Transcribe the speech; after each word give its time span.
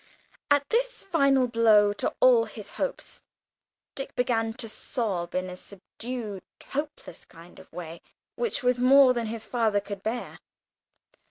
At 0.49 0.67
this 0.71 1.03
final 1.03 1.45
blow 1.45 1.93
to 1.93 2.11
all 2.21 2.45
his 2.45 2.71
hopes, 2.71 3.21
Dick 3.93 4.15
began 4.15 4.51
to 4.53 4.67
sob 4.67 5.35
in 5.35 5.47
a 5.47 5.55
subdued 5.55 6.41
hopeless 6.69 7.23
kind 7.23 7.59
of 7.59 7.71
way, 7.71 8.01
which 8.35 8.63
was 8.63 8.79
more 8.79 9.13
than 9.13 9.27
his 9.27 9.45
father 9.45 9.79
could 9.79 10.01
bear. 10.01 10.39